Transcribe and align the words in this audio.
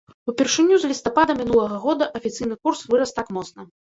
Упершыню 0.31 0.75
з 0.85 0.89
лістапада 0.91 1.35
мінулага 1.41 1.77
года 1.85 2.09
афіцыйны 2.19 2.55
курс 2.65 2.83
вырас 2.95 3.15
так 3.21 3.27
моцна. 3.39 3.61